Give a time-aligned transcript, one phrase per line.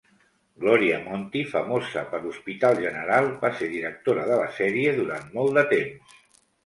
[0.61, 5.67] Gloria Monty, famosa per "Hospital General", va ser directora de la sèrie durant molt de
[5.75, 6.17] temps.